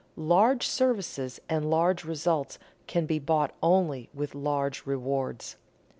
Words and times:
Large 0.15 0.67
services 0.67 1.39
and 1.47 1.69
large 1.69 2.05
results 2.05 2.57
can 2.87 3.05
be 3.05 3.19
bought 3.19 3.53
only 3.61 4.09
with 4.15 4.33
large 4.33 4.87
rewards. 4.87 5.57